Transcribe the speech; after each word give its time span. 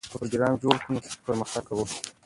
که 0.05 0.09
پروګرام 0.15 0.53
جوړ 0.63 0.75
کړو 0.83 0.93
نو 0.95 1.01
پرمختګ 1.25 1.63
کوو. 1.69 1.85